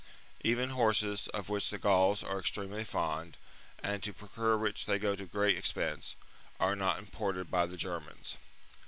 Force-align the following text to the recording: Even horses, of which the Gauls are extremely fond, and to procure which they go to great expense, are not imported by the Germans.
Even 0.43 0.69
horses, 0.71 1.27
of 1.27 1.47
which 1.47 1.69
the 1.69 1.77
Gauls 1.77 2.23
are 2.23 2.39
extremely 2.39 2.83
fond, 2.83 3.37
and 3.83 4.01
to 4.01 4.13
procure 4.13 4.57
which 4.57 4.87
they 4.87 4.97
go 4.97 5.13
to 5.15 5.27
great 5.27 5.55
expense, 5.55 6.15
are 6.59 6.75
not 6.75 6.97
imported 6.97 7.51
by 7.51 7.67
the 7.67 7.77
Germans. 7.77 8.37